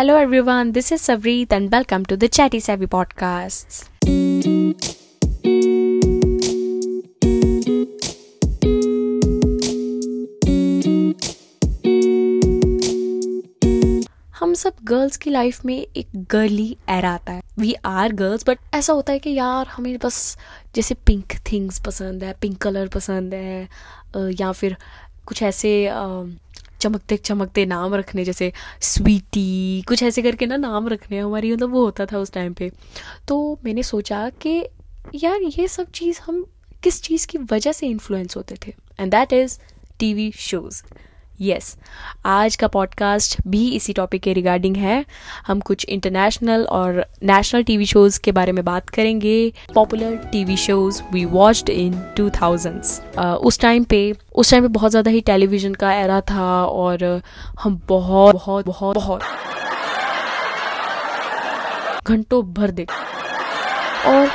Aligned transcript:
Hello 0.00 0.16
everyone, 0.16 0.72
this 0.72 0.90
is 0.92 1.02
Savreet 1.02 1.52
and 1.52 1.70
welcome 1.70 2.06
to 2.06 2.16
the 2.16 2.26
Chatty 2.26 2.58
Savvy 2.58 2.86
Podcasts. 2.86 3.82
हम 14.34 14.54
सब 14.54 14.72
girls 14.84 15.16
की 15.16 15.30
life 15.30 15.64
में 15.64 15.86
एक 15.96 16.06
गर्ली 16.30 16.76
एरा 16.88 17.10
आता 17.10 17.32
है 17.32 17.42
वी 17.58 17.74
आर 17.84 18.12
गर्ल्स 18.12 18.44
बट 18.48 18.58
ऐसा 18.74 18.92
होता 18.92 19.12
है 19.12 19.18
कि 19.18 19.30
यार 19.30 19.66
हमें 19.66 19.98
बस 19.98 20.38
जैसे 20.74 20.94
पिंक 20.94 21.32
थिंग्स 21.52 21.78
पसंद 21.78 22.24
है 22.24 22.34
पिंक 22.40 22.58
कलर 22.58 22.88
पसंद 22.88 23.34
है 23.34 23.68
या 24.16 24.52
फिर 24.52 24.76
कुछ 25.26 25.42
ऐसे 25.42 25.88
चमकते 26.80 27.16
चमकते 27.16 27.66
नाम 27.66 27.94
रखने, 27.94 28.24
जैसे 28.24 28.52
स्वीटी, 28.80 29.82
कुछ 29.82 30.02
ऐसे 30.02 30.22
करके 30.22 30.46
ना 30.46 30.56
नाम 30.56 30.88
रखने, 30.88 31.18
हमारी 31.18 31.52
मतलब 31.52 31.70
वो 31.70 31.84
होता 31.84 32.06
था 32.06 32.18
उस 32.18 32.32
टाइम 32.32 32.52
पे। 32.52 32.70
तो 33.28 33.58
मैंने 33.64 33.82
सोचा 33.82 34.28
कि 34.28 34.64
यार 35.14 35.40
ये 35.42 35.68
सब 35.68 35.90
चीज़ 35.90 36.20
हम 36.20 36.46
किस 36.82 37.02
चीज़ 37.02 37.26
की 37.26 37.38
वजह 37.38 37.72
से 37.72 37.86
इन्फ्लुएंस 37.86 38.36
होते 38.36 38.56
थे? 38.66 38.74
And 39.00 39.10
that 39.10 39.32
is 39.32 39.58
TV 39.98 40.32
shows 40.36 40.82
yes 41.42 41.76
आज 42.26 42.56
का 42.56 42.68
पॉडकास्ट 42.68 43.36
भी 43.48 43.68
इसी 43.76 43.92
टॉपिक 43.92 44.22
के 44.22 44.32
रिगार्डिंग 44.32 44.76
है। 44.76 45.04
हम 45.46 45.60
कुछ 45.60 45.84
इंटरनेशनल 45.84 46.64
और 46.70 47.04
नेशनल 47.22 47.62
टीवी 47.62 47.86
शोज़ 47.86 48.20
के 48.20 48.32
बारे 48.32 48.52
में 48.52 48.64
बात 48.64 48.88
करेंगे। 48.88 49.52
Popular 49.74 50.16
TV 50.32 50.56
shows 50.56 51.02
we 51.12 51.24
watched 51.24 51.70
in 51.70 52.00
two 52.16 52.28
thousands 52.30 53.00
उस 53.18 53.60
टाइम 53.60 53.84
पे, 53.84 54.14
उस 54.34 54.50
टाइम 54.50 54.62
पे 54.62 54.68
बहुत 54.68 54.90
ज़्यादा 54.90 55.10
ही 55.10 55.20
टेलीविज़न 55.22 55.74
का 55.74 55.92
एरा 55.94 56.20
था 56.30 56.64
और 56.64 57.22
हम 57.60 57.80
बहुत 57.88 58.34
बहुत 58.34 58.66
बहुत 58.66 58.96
बहुत 58.96 59.22
घंटों 62.06 62.42
भर 62.52 62.70
देख 62.70 62.90
और 64.06 64.28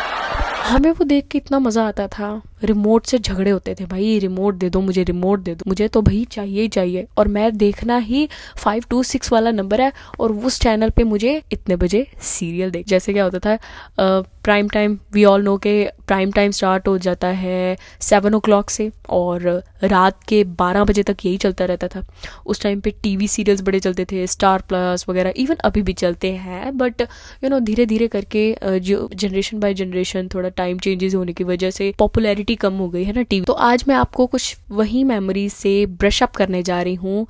हमें 0.65 0.91
वो 0.91 1.03
देख 1.03 1.27
के 1.27 1.37
इतना 1.37 1.59
मज़ा 1.59 1.87
आता 1.87 2.07
था। 2.07 2.41
रिमोट 2.63 3.05
से 3.05 3.17
झगड़े 3.19 3.51
होते 3.51 3.75
थे, 3.75 3.85
भाई, 3.85 4.17
रिमोट 4.19 4.55
दे 4.55 4.69
दो 4.69 4.81
मुझे, 4.81 5.03
रिमोट 5.03 5.39
दे 5.39 5.53
दो 5.55 5.63
मुझे। 5.67 5.87
तो 5.87 6.01
भाई, 6.01 6.23
चाहिए 6.31 6.61
ही 6.61 6.67
चाहिए। 6.67 7.05
और 7.17 7.27
मैं 7.27 7.57
देखना 7.57 7.97
ही 7.97 8.27
फाइव 8.57 8.83
टू 8.89 9.01
सिक्स 9.03 9.31
वाला 9.31 9.51
नंबर 9.51 9.81
है 9.81 9.91
और 10.19 10.31
उस 10.31 10.59
चैनल 10.59 10.89
पे 10.89 11.03
मुझे 11.03 11.41
इतने 11.51 11.75
बजे 11.75 12.05
सीरियल 12.21 12.71
देख, 12.71 12.87
जैसे 12.87 13.13
क्या 13.13 13.23
होता 13.23 13.39
था 13.39 14.23
prime 14.45 14.67
time 14.69 14.97
we 15.13 15.23
all 15.25 15.43
know 15.43 15.55
के 15.57 15.73
प्राइम 16.07 16.31
टाइम 16.31 16.51
स्टार्ट 16.51 16.87
हो 16.87 16.97
जाता 16.99 17.27
है 17.35 17.77
सेवन 18.01 18.33
ओ 18.33 18.39
क्लॉक 18.39 18.69
से 18.69 18.89
और 19.09 19.41
रात 19.83 20.23
के 20.23 20.43
बारह 20.59 20.83
बजे 20.83 21.03
तक 21.03 21.25
यही 21.25 21.37
चलता 21.37 21.65
रहता 21.65 21.87
था। 21.87 22.03
उस 22.45 22.61
टाइम 22.61 22.79
पे 22.79 22.91
टीवी 23.03 23.27
सीरियल्स 23.27 23.61
बड़े 23.61 23.79
चलते 23.79 24.05
थे 24.11 24.25
स्टार 24.27 24.63
प्लस 24.69 25.05
वगैरह 25.09 25.33
इवन 25.37 25.55
अभी 25.65 25.81
भी 25.81 25.93
चलते 25.95 26.31
हैं 26.33 26.77
बट 26.77 27.01
यू 27.01 27.49
नो 27.49 27.59
धीरे 27.61 27.85
धीरे 27.85 28.07
करके 28.07 28.79
जो 28.81 29.09
जनरेशन 29.15 29.59
बाय 29.59 29.73
जनरेशन 29.73 30.29
थोड़ा 30.33 30.49
टाइम 30.51 30.79
चेंजेस 30.79 31.15
होने 31.15 31.33
की 31.33 31.43
वजह 31.43 31.71
से 31.71 31.93
पॉपुलैरिटी 31.99 32.55
कम 32.57 32.73
हो 32.73 32.89
गई, 32.89 33.03
है 33.03 33.13
ना 33.13 33.21
टीवी 33.23 33.45
तो 33.45 33.53
आज 33.53 33.83
मैं 33.87 33.95
आपको 33.95 34.25
कुछ 34.27 34.55
वही 34.71 35.03
मेमोरीज 35.03 35.51
से 35.53 35.85
ब्रश 35.85 36.21
अप 36.23 36.35
करने 36.35 36.63
जा 36.63 36.81
रही 36.81 36.95
हूँ, 36.95 37.25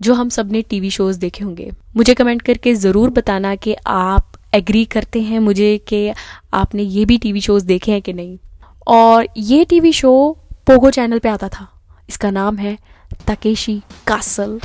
जो 0.00 0.14
हम 0.14 0.28
सबने 0.28 0.62
टीवी 0.62 0.90
शोज़ 0.90 1.18
देखे 1.18 1.44
होंगे। 1.44 1.70
मुझे 1.96 2.14
कमेंट 2.14 2.42
करके 2.42 2.74
ज़रूर 2.76 3.10
बताना 3.10 3.54
कि 3.56 3.74
आप 3.86 4.32
एग्री 4.54 4.84
करते 4.86 5.20
हैं 5.22 5.38
मुझे 5.40 5.76
कि 5.88 6.12
आपने 6.54 6.82
ये 6.82 7.04
भी 7.04 7.18
टीवी 7.18 7.40
शोज़ 7.40 7.66
देखे 7.66 7.92
हैं 7.92 8.02
कि 8.02 8.12
नहीं। 8.12 8.38
और 8.86 9.28
ये 9.36 9.64
टीवी 9.64 9.92
शो 9.92 10.12
पोगो 10.66 10.90
चैनल 10.90 11.18
पे 11.18 11.28
आता 11.28 11.48
था। 11.48 11.68
इसका 12.08 12.30
नाम 12.30 12.56
है 12.56 12.76
तकेशी 13.26 13.80
कासल 14.06 14.58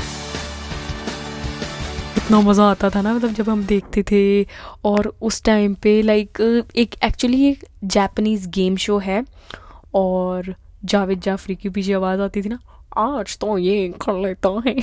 इतना 2.18 2.40
मज़ा 2.42 2.64
आता 2.64 2.90
था 2.90 3.02
ना 3.02 3.14
मतलब 3.14 3.34
जब 3.34 3.50
हम 3.50 3.64
देखते 3.66 4.04
थे 4.12 4.44
और 4.86 5.14
उस 5.22 5.44
टाइम 5.44 5.74
पे 5.84 6.02
लाइक 6.02 6.42
एक 6.76 6.96
एक्चुअली 7.04 7.44
एक 7.50 7.66
जापानीज़ 7.86 8.48
गेम 8.50 8.76
शो 8.78 8.98
है 9.00 9.24
और 9.96 10.54
जावेद 10.86 11.22
जाफरी 11.22 11.56
की 11.56 11.70
पीछे 11.70 11.94
आवाज़ 11.94 12.22
आती 12.22 12.42
थी 12.42 12.50
ना, 12.50 12.60
आज 12.98 13.38
तो 13.38 13.58
ये 13.58 13.88
कर 14.02 14.22
लेता 14.22 14.50
है। 14.68 14.76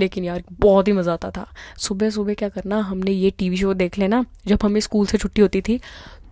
लेकिन 0.00 0.24
यार 0.24 0.42
बहुत 0.52 0.88
ही 0.88 0.92
मज़ा 0.92 1.12
आता 1.12 1.30
था। 1.30 1.46
सुबह 1.78 2.10
सुबह 2.10 2.34
क्या 2.34 2.48
करना, 2.48 2.80
हमने 2.80 3.10
ये 3.10 3.30
टीवी 3.30 3.56
शो 3.56 3.74
देख 3.74 3.98
लेना, 3.98 4.24
जब 4.46 4.58
हमें 4.62 4.80
स्कूल 4.80 5.06
से 5.06 5.18
छुट्टी 5.18 5.42
होती 5.42 5.60
थी 5.60 5.80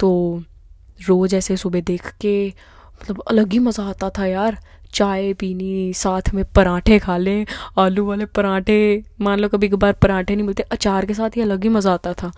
तो 0.01 0.43
रोज़ 0.99 1.35
ऐसे 1.37 1.57
सुबह 1.57 1.81
देख 1.83 2.13
के 2.21 2.47
मतलब 2.49 3.21
अलग 3.21 3.53
ही 3.53 3.59
मज़ा 3.59 3.85
आता 3.85 4.11
था 4.11 4.27
यार। 4.27 4.59
चाय 4.95 5.33
पीनी, 5.33 5.93
साथ 5.93 6.23
में 6.35 6.45
पराठे 6.47 6.99
खा 6.99 7.17
लें, 7.17 7.47
आलू 7.79 8.05
वाले 8.07 8.25
पराठे, 8.29 9.05
मान 9.21 9.39
लो 9.39 9.49
कभी 9.49 9.69
कभार 9.69 9.93
पराठे 9.93 10.35
नहीं 10.37 10.47
मिलते, 10.47 10.63
अचार 10.63 11.07
के 11.07 11.15
साथ 11.15 11.37
ही 11.37 11.43
अलग 11.43 11.63
ही 11.63 11.69
मज़ा 11.69 11.93
आता 11.93 12.13
था। 12.13 12.31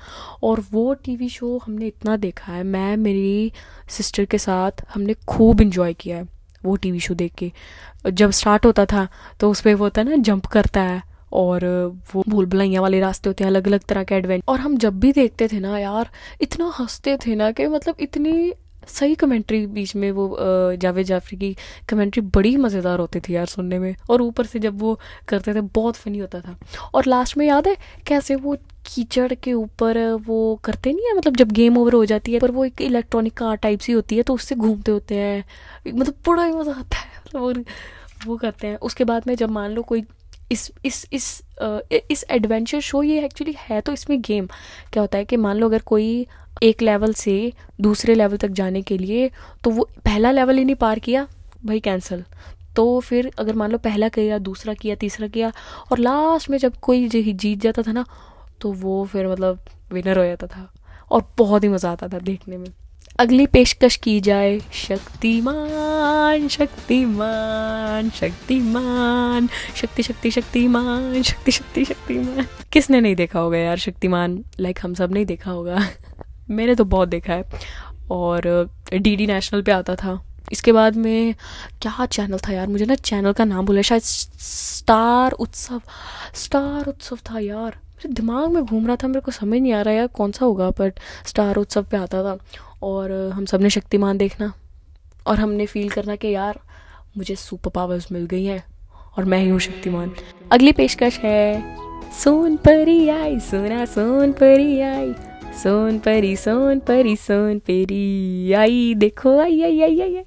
और 0.42 0.62
वो 0.72 0.92
टीवी 0.94 1.28
शो 1.28 1.58
हमने 1.58 1.86
इतना 1.86 2.16
देखा 2.16 2.52
है, 2.52 2.62
मैं, 2.62 2.96
मेरी 2.96 3.52
सिस्टर 3.88 4.24
के 4.24 4.38
साथ 4.38 4.84
हमने 4.94 5.14
खूब 5.28 5.60
इन्जॉय 5.60 5.92
किया 5.94 6.16
है। 6.16 6.28
वो 6.64 6.76
टीवी 6.76 7.00
शो 7.00 7.14
देख 7.14 7.32
के। 7.34 7.52
जब 8.10 8.30
स्टार्ट 8.30 8.66
होता 8.66 8.84
था 8.86 9.06
तो 9.40 9.50
उस 9.50 9.60
पर 9.60 9.74
वो 9.74 9.84
होता 9.84 10.02
है 10.02 10.08
ना 10.10 10.16
जंप 10.22 10.46
करता 10.46 10.80
है 10.80 11.02
और 11.32 11.64
वो 12.14 12.24
भूल 12.28 12.46
भुलैया 12.46 12.80
वाले 12.80 13.00
रास्ते 13.00 13.28
होते 13.28 13.44
हैं 13.44 13.50
अलग 13.50 13.66
अलग 13.68 13.80
तरह 13.80 14.04
के 14.04 14.14
एडवेंचर 14.14 14.52
और 14.52 14.60
हम 14.60 14.76
जब 14.78 14.98
भी 15.00 15.12
देखते 15.12 15.48
थे 15.48 15.60
ना 15.60 15.78
यार, 15.78 16.10
इतना 16.40 16.72
हँसते 16.78 17.16
थे 17.16 17.34
ना 17.34 17.50
कि 17.50 17.66
मतलब 17.66 17.94
इतनी 18.00 18.52
सही 18.88 19.14
कमेंट्री 19.14 19.66
बीच 19.68 19.94
में 19.96 20.10
वो 20.12 20.36
जावेद 20.76 21.06
जाफरी 21.06 21.36
की 21.38 21.56
कमेंट्री 21.88 22.22
बड़ी 22.34 22.56
मज़ेदार 22.56 22.98
होती 22.98 23.20
थी 23.20 23.34
यार 23.34 23.46
सुनने 23.46 23.78
में। 23.78 23.94
और 24.10 24.22
ऊपर 24.22 24.46
से 24.46 24.58
जब 24.58 24.78
वो 24.80 24.98
करते 25.28 25.54
थे, 25.54 25.60
बहुत 25.60 25.96
फनी 25.96 26.18
होता 26.18 26.40
था। 26.40 26.56
और 26.94 27.06
लास्ट 27.06 27.36
में 27.36 27.46
याद 27.46 27.68
है 27.68 27.76
कैसे 28.06 28.34
वो 28.36 28.56
कीचड़ 28.86 29.32
के 29.34 29.52
ऊपर 29.52 29.98
वो 30.26 30.54
करते 30.64 30.92
नहीं 30.92 31.06
है? 31.06 31.16
मतलब 31.16 31.36
जब 31.36 31.52
गेम 31.52 31.78
ओवर 31.78 31.92
हो 31.92 32.04
जाती 32.04 32.32
है, 32.32 32.40
पर 32.40 32.50
वो 32.50 32.64
एक 32.64 32.80
इलेक्ट्रॉनिक 32.82 33.34
कार 33.34 33.56
टाइप 33.56 33.80
सी 33.80 33.92
होती 33.92 34.16
है 34.16 34.22
तो 34.22 34.34
उससे 34.34 34.54
घूमते 34.54 34.92
होते 34.92 35.14
हैं। 35.14 35.44
मतलब 35.88 36.14
बड़ा 36.28 36.44
ही 36.44 36.52
मज़ा 36.52 36.72
आता 36.72 36.98
है। 36.98 37.22
मतलब 37.26 37.64
वो 38.26 38.36
करते 38.36 38.66
हैं। 38.66 38.76
उसके 38.78 39.04
बाद 39.04 39.22
में 39.26 39.34
जब 39.34 39.50
मान 39.50 39.70
लो 39.70 39.82
कोई 39.82 40.04
इस 40.52 40.70
इस 40.84 41.06
इस 41.12 41.26
इस 42.10 42.24
एडवेंचर 42.30 42.80
शो 42.80 43.02
ये 43.02 43.24
एक्चुअली 43.24 43.54
है 43.58 43.80
तो 43.80 43.92
इसमें 43.92 44.20
गेम 44.20 44.46
क्या 44.92 45.00
होता 45.00 45.18
है 45.18 45.24
कि 45.24 45.36
मान 45.36 45.56
लो 45.56 45.68
अगर 45.68 45.82
कोई 45.82 46.26
एक 46.64 46.82
लेवल 46.82 47.12
से 47.14 47.52
दूसरे 47.80 48.14
लेवल 48.14 48.36
तक 48.36 48.48
जाने 48.50 48.82
के 48.82 48.98
लिए 48.98 49.30
तो 49.64 49.70
वो 49.70 49.88
पहला 50.04 50.30
लेवल 50.30 50.58
ही 50.58 50.64
नहीं 50.64 50.76
पार 50.76 50.98
किया, 50.98 51.26
भाई 51.66 51.80
कैंसिल 51.80 52.24
तो 52.76 53.00
फिर 53.00 53.30
अगर 53.38 53.54
मान 53.54 53.70
लो 53.70 53.78
पहला 53.78 54.08
किया, 54.08 54.38
दूसरा 54.40 54.74
किया, 54.74 54.94
तीसरा 54.96 55.26
किया, 55.28 55.52
और 55.92 55.98
लास्ट 55.98 56.50
में 56.50 56.58
जब 56.58 56.76
कोई 56.82 57.08
जीत 57.08 57.60
जाता 57.60 57.82
था 57.82 57.92
ना 57.92 58.04
तो 58.60 58.72
वो 58.74 59.04
फिर 59.04 59.28
मतलब 59.28 59.58
विनर 59.92 60.18
हो 60.18 60.24
जाता 60.24 60.46
था 60.46 60.72
और 61.10 61.28
बहुत 61.38 61.64
ही 61.64 61.68
मज़ा 61.68 61.90
आता 61.90 62.08
था 62.08 62.18
देखने 62.20 62.56
में. 62.56 62.66
अगली 63.18 63.46
पेशकश 63.46 63.96
की 63.96 64.20
जाए, 64.20 64.58
शक्तिमान 64.74 66.48
शक्तिमान 66.48 68.10
शक्तिमान, 68.10 69.48
शक्ति 69.76 70.02
शक्ति, 70.02 70.30
शक्तिमान, 70.30 71.22
शक्ति 71.22 71.52
शक्ति, 71.52 71.84
शक्तिमान. 71.84 72.46
किसने 72.72 73.00
नहीं 73.00 73.14
देखा 73.16 73.38
होगा 73.40 73.58
यार, 73.58 73.76
शक्तिमान? 73.78 74.42
लाइक 74.60 74.78
हम 74.82 74.94
सब 74.94 75.12
नहीं 75.12 75.26
देखा 75.26 75.50
होगा. 75.50 75.78
मैंने 76.50 76.74
तो 76.74 76.84
बहुत 76.84 77.08
देखा 77.08 77.32
है। 77.32 77.44
और 78.10 78.70
डी 78.94 79.16
डी 79.16 79.26
नेशनल 79.26 79.62
पे 79.62 79.72
आता 79.72 79.94
था। 79.94 80.24
इसके 80.52 80.72
बाद 80.72 80.96
में 80.96 81.34
क्या 81.82 82.06
चैनल 82.06 82.38
था 82.38 82.52
यार? 82.52 82.66
मुझे 82.66 82.84
ना 82.84 82.94
चैनल 82.94 83.32
का 83.32 83.44
नाम 83.44 83.66
बोला 83.66 83.82
शायद 83.82 84.02
स्टार 84.02 85.32
उत्सव 85.32 85.82
स्टार 86.34 86.86
उत्सव 86.86 87.16
था 87.16 87.38
यार। 87.38 87.78
मेरे 87.84 88.12
दिमाग 88.12 88.48
में 88.48 88.64
घूम 88.64 88.86
रहा 88.86 88.96
था, 88.96 89.08
मेरे 89.08 89.20
को 89.20 89.32
समझ 89.32 89.60
नहीं 89.60 89.72
आ 89.72 89.82
रहा 89.82 89.94
यार 89.94 90.06
कौन 90.06 90.32
सा 90.32 90.44
होगा 90.44 90.70
बट 90.70 91.00
स्टार 91.26 91.56
उत्सव 91.56 91.82
पे 91.82 91.96
आता 91.96 92.22
था। 92.22 92.38
और, 92.82 93.30
हम 93.34 93.44
सबने 93.44 93.70
शक्तिमान 93.70 94.18
देखना। 94.18 94.52
और 95.26 95.40
हमने 95.40 95.66
फील 95.66 95.90
करना 95.90 96.16
कि 96.16 96.28
यार, 96.28 96.60
मुझे 97.16 97.36
सुपर 97.36 97.70
पावर्स 97.70 98.12
मिल 98.12 98.26
गई 98.26 98.44
हैं, 98.44 98.64
और 99.18 99.24
मैं 99.24 99.38
ही 99.38 99.48
हूँ 99.48 99.60
शक्तिमान। 99.60 100.12
अगली 100.52 100.72
पेशकश 100.72 101.18
है। 101.18 101.76
सोन 102.12 102.56
परी 102.56 103.08
आई, 103.08 103.40
सोना 103.40 103.84
सोन 103.84 104.32
परी 104.32 104.80
आई। 104.80 105.14
सोन 105.62 105.98
परी 105.98 106.36
सोन 106.36 106.78
परी 106.78 107.16
सोन 107.16 107.58
पेरी। 107.58 108.52
आई 108.52 108.94
देखो 108.96 109.38
आई 109.38 109.62
आई 109.62 109.80
आई 109.80 110.00
आई, 110.00 110.16
आई। 110.16 110.24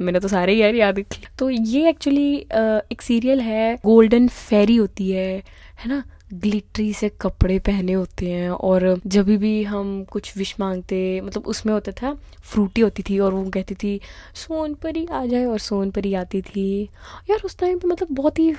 मैंने 0.00 0.20
तो 0.20 0.28
सारे 0.28 0.54
यार 0.54 0.74
याद 0.74 1.04
तो 1.38 1.50
ये 1.50 1.88
एक्चुअली 1.88 2.34
एक 2.92 3.02
सीरियल 3.02 3.40
है 3.40 3.74
गोल्डन 3.76 4.28
फेरी 4.28 4.76
होती 4.76 5.10
है 5.10 5.30
है 5.80 5.88
ना? 5.88 6.02
ग्लिटरी 6.34 6.92
से 6.92 7.08
कपड़े 7.20 7.58
पहने 7.58 7.92
होते 7.92 8.30
हैं 8.30 8.50
और 8.50 9.00
जब 9.06 9.26
भी 9.38 9.62
हम 9.64 10.04
कुछ 10.04 10.36
विश 10.36 10.54
मांगते 10.60 11.20
मतलब 11.20 11.46
उसमें 11.46 11.72
होता 11.72 11.92
था 11.92 12.12
फ्रूटी 12.42 12.80
होती 12.80 13.02
थी 13.02 13.18
और 13.18 13.34
वो 13.34 13.42
कहती 13.50 13.74
थी, 13.74 14.00
सोन 14.34 14.74
परी 14.74 15.06
आ 15.06 15.24
जाए 15.26 15.44
और 15.44 15.58
सोन 15.58 15.90
परी 15.90 16.14
आती 16.14 16.40
थी। 16.42 16.84
यार 17.30 17.42
उस 17.44 17.58
टाइम 17.58 17.78
पे 17.78 17.88
मतलब 17.88 18.08
बहुत 18.10 18.38
ही 18.38 18.52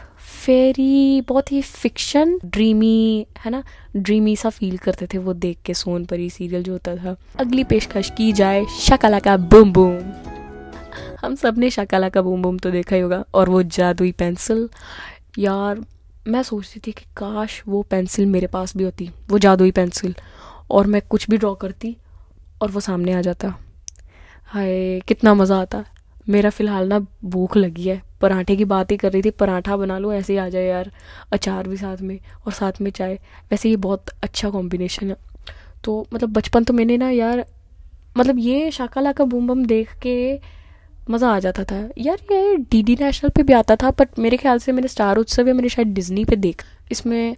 फेरी 0.46 1.22
बहुत 1.22 1.52
ही 1.52 1.62
फिक्शन 1.62 2.40
ड्रीमी 2.46 3.26
है 3.46 3.52
ना? 3.52 3.64
ड्रीमी 3.96 4.36
सा 4.36 4.50
फील 4.50 4.78
करते 4.78 5.08
थे 5.14 5.18
वो 5.18 5.34
देख 5.34 5.58
के 5.66 5.74
सोन 5.74 6.06
परी 6.06 6.30
सीरियल 6.30 6.64
जो 6.64 6.72
होता 6.72 6.96
था। 6.96 7.16
अगली 7.40 7.64
पेशकश 7.64 8.12
की 8.18 8.32
जाए 8.34 8.66
शकला 8.80 9.20
का 9.20 9.38
बूम 9.38 9.74
बूम 9.74 10.00
हम 11.22 11.36
सबने 11.36 11.70
शकला 11.70 12.10
का 12.10 12.22
बूम 12.22 12.42
बूम 12.42 12.58
तो 12.58 12.72
देखा 12.72 12.96
ही 12.96 13.02
होगा 13.02 13.24
और 13.34 13.50
वो 13.50 13.64
जादुई 13.64 14.12
पेंसिल 14.12 14.70
यार 15.40 15.84
मैं 16.28 16.44
सोचती 16.44 16.80
थी 16.80 16.92
कि 16.92 17.04
काश 17.18 17.62
वो 17.68 17.82
पेंसिल 17.82 18.26
मेरे 18.26 18.48
पास 18.48 18.78
भी 18.78 18.84
होती, 18.84 19.10
वो 19.30 19.38
जादुई 19.38 19.72
पेंसिल, 19.72 20.16
और 20.72 20.88
मैं 20.88 21.02
कुछ 21.02 21.30
भी 21.30 21.38
ड्रॉ 21.38 21.54
करती 21.56 21.96
और 22.62 22.72
वो 22.72 22.80
सामने 22.80 23.14
आ 23.14 23.22
जाता। 23.22 23.54
हाय, 24.46 25.00
कितना 25.00 25.34
मज़ा 25.34 25.58
आता। 25.58 25.84
मेरा 26.30 26.50
फ़िलहाल 26.50 26.88
ना 26.88 27.00
भूख 27.26 27.58
लगी 27.58 27.88
है। 27.88 28.02
पराठे 28.22 28.56
की 28.56 28.66
बात 28.66 28.92
ही 28.92 28.98
कर 28.98 29.12
रही 29.12 29.22
थी, 29.22 29.30
पराठा 29.30 29.78
बना 29.78 29.98
लो, 29.98 30.14
ऐसे 30.14 30.34
ही 30.34 30.40
आ 30.40 30.48
जाए 30.50 30.66
यार। 30.66 30.92
अचार 31.32 31.68
भी 31.68 31.78
साथ 31.78 31.98
में, 31.98 32.20
और 32.46 32.54
साथ 32.54 32.82
में 32.82 32.92
चाय। 32.92 33.20
वैसे 33.52 33.70
ये 33.70 33.76
बहुत 33.76 34.10
अच्छा 34.24 34.50
कॉम्बिनेशन 34.50 35.10
है। 35.10 35.18
तो 35.84 36.08
मतलब 36.14 36.30
बचपन 36.30 36.64
तो 36.64 36.74
मैंने 36.74 36.98
ना 36.98 37.10
यार 37.10 37.46
मतलब 38.18 38.40
ये 38.40 38.72
शाकाला 38.72 39.12
का 39.12 39.26
बूम 39.26 39.48
बम 39.48 39.66
देख 39.66 39.94
के 40.02 40.40
मज़ा 41.08 41.30
आ 41.30 41.40
जाता 41.40 41.64
था। 41.64 41.78
यार, 42.00 42.18
ये 42.32 42.56
डी 42.62 42.82
डी 42.84 42.96
नेशनल 43.02 43.30
पे 43.30 43.44
भी 43.44 43.54
आता 43.54 43.76
था 43.76 43.92
बट 43.92 44.20
मेरे 44.20 44.38
ख्याल 44.38 44.60
से 44.60 44.72
मैंने 44.72 44.88
स्टार 44.88 45.18
उत्सव 45.18 45.48
या 45.48 45.54
मैंने 45.54 45.70
शायद 45.70 45.94
डिज्नी 45.94 46.26
पे 46.26 46.36
देखा 46.38 46.68
इसमें 46.92 47.36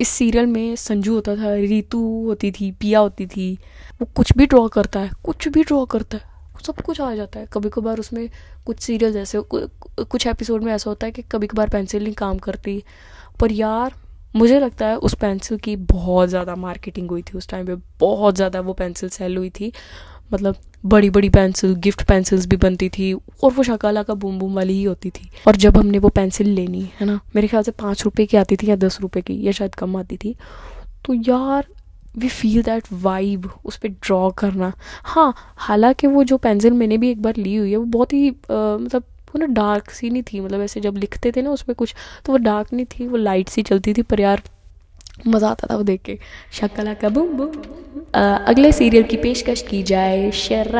इस 0.00 0.08
सीरियल 0.08 0.46
में 0.46 0.74
संजू 0.76 1.14
होता 1.14 1.34
था, 1.36 1.54
रीतू 1.54 2.00
होती 2.26 2.50
थी, 2.52 2.70
पिया 2.72 2.98
होती 3.00 3.26
थी। 3.26 3.52
वो 4.00 4.06
कुछ 4.16 4.36
भी 4.36 4.46
ड्रॉ 4.46 4.66
करता 4.68 5.00
है, 5.00 5.10
कुछ 5.24 5.48
भी 5.48 5.62
ड्रॉ 5.62 5.84
करता 5.86 6.16
है, 6.16 6.32
सब 6.64 6.80
कुछ 6.80 7.00
आ 7.00 7.14
जाता 7.14 7.40
है। 7.40 7.46
कभी 7.52 7.68
कभार 7.68 7.98
उसमें 7.98 8.28
कुछ 8.66 8.80
सीरियल 8.80 9.12
जैसे 9.12 9.40
कुछ 9.44 10.26
एपिसोड 10.26 10.62
में 10.62 10.72
ऐसा 10.72 10.90
होता 10.90 11.06
है 11.06 11.12
कि 11.12 11.22
कभी 11.32 11.46
कभार 11.46 11.68
पेंसिल 11.68 12.02
नहीं 12.04 12.14
काम 12.14 12.38
करती। 12.38 12.82
पर 13.40 13.52
यार, 13.52 13.94
मुझे 14.36 14.58
लगता 14.60 14.86
है 14.86 14.96
उस 14.98 15.14
पेंसिल 15.14 15.58
की 15.58 15.76
बहुत 15.76 16.28
ज़्यादा 16.28 16.54
मार्केटिंग 16.56 17.10
हुई 17.10 17.22
थी 17.22 17.38
उस 17.38 17.48
टाइम 17.48 17.66
पे, 17.66 17.74
बहुत 18.00 18.36
ज़्यादा 18.36 18.60
वो 18.60 18.72
पेंसिल 18.72 19.08
सेल 19.08 19.36
हुई 19.36 19.50
थी। 19.50 19.72
मतलब 20.30 20.56
बड़ी 20.84 21.10
बड़ी 21.10 21.28
पेंसिल 21.28 21.74
गिफ्ट 21.76 22.02
पेंसिल्स 22.02 22.46
भी 22.46 22.56
बनती 22.56 22.88
थी 22.88 23.12
और 23.12 23.52
वो 23.52 23.62
शकाला 23.62 24.02
का 24.02 24.14
बूम 24.14 24.38
बूम 24.38 24.54
वाली 24.54 24.72
ही 24.72 24.82
होती 24.84 25.10
थी। 25.10 25.28
और 25.48 25.56
जब 25.56 25.76
हमने 25.76 25.98
वो 25.98 26.08
पेंसिल 26.08 26.48
लेनी, 26.48 26.88
है 27.00 27.06
ना? 27.06 27.18
मेरे 27.36 27.48
ख्याल 27.48 27.62
से 27.62 27.70
पाँच 27.72 28.04
रुपये 28.04 28.26
की 28.26 28.36
आती 28.36 28.56
थी 28.56 28.70
या 28.70 28.76
दस 28.76 29.00
रुपये 29.00 29.22
की 29.22 29.40
या 29.46 29.52
शायद 29.52 29.74
कम 29.74 29.96
आती 29.96 30.16
थी। 30.16 30.34
तो 31.06 31.14
यार 31.14 31.66
वी 32.16 32.28
फील 32.28 32.62
दैट 32.62 32.84
वाइब 32.92 33.50
उस 33.64 33.76
पर 33.76 33.88
ड्रॉ 33.88 34.30
करना। 34.32 34.72
हाँ 35.04 35.32
हालाँकि 35.58 36.06
वो 36.06 36.24
जो 36.24 36.36
पेंसिल 36.38 36.72
मैंने 36.72 36.98
भी 36.98 37.10
एक 37.10 37.22
बार 37.22 37.36
ली 37.36 37.54
हुई 37.56 37.70
है, 37.70 37.76
वो 37.76 37.84
बहुत 37.84 38.12
ही 38.12 38.30
मतलब 38.30 39.02
वो 39.02 39.38
ना 39.38 39.46
डार्क 39.54 39.90
सी 39.90 40.10
नहीं 40.10 40.22
थी। 40.22 40.40
मतलब 40.40 40.60
ऐसे 40.60 40.80
जब 40.80 40.96
लिखते 40.96 41.32
थे 41.32 41.42
ना 41.42 41.50
उसमें 41.50 41.74
कुछ 41.74 41.94
तो 42.26 42.32
वो 42.32 42.38
डार्क 42.38 42.72
नहीं 42.72 42.86
थी, 42.88 43.06
वो 43.06 43.16
लाइट 43.16 43.48
सी 43.48 43.62
चलती 43.62 43.94
थी, 43.94 44.02
पर 44.02 44.20
यार 44.20 44.42
मज़ा 45.26 45.48
आता 45.48 45.66
था 45.70 45.76
वो 45.76 45.82
देख 45.82 46.00
के। 46.02 46.18
शक्ला 46.52 46.94
का 46.94 47.08
बुम 47.08 47.28
बुम। 47.36 47.52
अगले 48.14 48.72
सीरियल 48.72 49.02
की 49.02 49.16
पेशकश 49.16 49.62
की 49.62 49.82
जाए, 49.82 50.30
शरारत। 50.30 50.74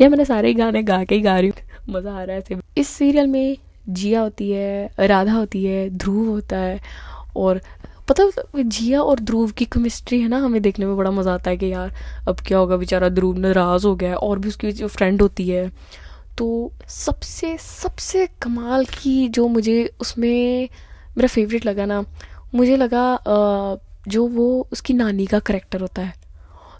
यह 0.00 0.08
मैंने 0.08 0.24
सारे 0.24 0.52
गाने 0.54 0.82
गा 0.82 1.02
के 1.04 1.14
ही 1.14 1.20
गा 1.20 1.38
रही 1.38 1.48
हूँ। 1.48 1.56
मज़ा 1.88 2.12
आ 2.12 2.22
रहा 2.22 2.36
है 2.36 2.60
इस 2.76 2.88
सीरियल 2.88 3.26
में 3.26 3.56
जिया 3.88 4.20
होती 4.20 4.50
है, 4.50 4.90
राधा 4.98 5.32
होती 5.32 5.64
है, 5.64 5.88
ध्रुव 5.90 6.28
होता 6.28 6.56
है, 6.56 6.80
और 7.36 7.60
पता 8.08 8.24
जिया 8.56 9.02
और 9.02 9.20
ध्रुव 9.20 9.50
की 9.50 9.64
केमिस्ट्री 9.64 10.20
है 10.20 10.28
ना, 10.28 10.38
हमें 10.38 10.62
देखने 10.62 10.86
में 10.86 10.96
बड़ा 10.96 11.10
मज़ा 11.10 11.34
आता 11.34 11.50
है 11.50 11.56
कि 11.56 11.72
यार, 11.72 11.92
अब 12.28 12.36
क्या 12.46 12.58
होगा, 12.58 12.76
बेचारा 12.76 13.08
ध्रुव 13.08 13.38
नाराज़ 13.38 13.86
हो 13.86 13.94
गया 13.96 14.16
और 14.16 14.38
भी 14.38 14.48
उसकी 14.48 14.72
जो 14.72 14.88
फ्रेंड 14.88 15.22
होती 15.22 15.48
है। 15.48 15.70
तो 16.38 16.72
सबसे 16.88 17.56
सबसे 17.58 18.28
कमाल 18.42 18.84
की 18.84 19.28
जो 19.28 19.48
मुझे 19.48 19.90
उसमें 20.00 20.68
मेरा 21.16 21.28
फेवरेट 21.28 21.66
लगा 21.66 21.86
ना। 21.86 22.04
मुझे 22.54 22.76
लगा 22.76 23.04
जो 24.08 24.26
वो 24.28 24.68
उसकी 24.72 24.94
नानी 24.94 25.26
का 25.26 25.38
करेक्टर 25.40 25.80
होता 25.80 26.02
है। 26.02 26.14